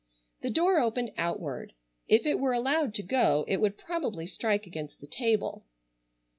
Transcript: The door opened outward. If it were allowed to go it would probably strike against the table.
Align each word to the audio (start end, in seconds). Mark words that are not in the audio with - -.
The 0.41 0.49
door 0.49 0.79
opened 0.79 1.11
outward. 1.15 1.73
If 2.07 2.25
it 2.25 2.39
were 2.39 2.53
allowed 2.53 2.95
to 2.95 3.03
go 3.03 3.45
it 3.47 3.57
would 3.61 3.77
probably 3.77 4.25
strike 4.25 4.65
against 4.65 4.99
the 4.99 5.05
table. 5.05 5.67